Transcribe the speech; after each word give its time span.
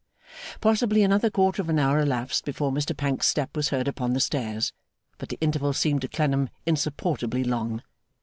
Possibly 0.61 1.03
another 1.03 1.29
quarter 1.29 1.61
of 1.61 1.69
an 1.69 1.77
hour 1.77 1.99
elapsed 1.99 2.43
before 2.43 2.71
Mr 2.71 2.97
Pancks's 2.97 3.29
step 3.29 3.55
was 3.55 3.69
heard 3.69 3.87
upon 3.87 4.13
the 4.13 4.19
stairs, 4.19 4.73
but 5.19 5.29
the 5.29 5.37
interval 5.41 5.73
seemed 5.73 6.01
to 6.01 6.07
Clennam 6.07 6.49
insupportably 6.65 7.43
long. 7.43 7.83